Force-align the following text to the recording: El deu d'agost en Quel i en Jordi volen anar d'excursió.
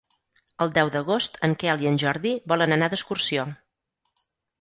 El 0.65 0.71
deu 0.77 0.87
d'agost 0.93 1.35
en 1.47 1.53
Quel 1.63 1.83
i 1.85 1.89
en 1.89 1.99
Jordi 2.03 2.31
volen 2.53 2.73
anar 2.79 2.89
d'excursió. 2.95 3.45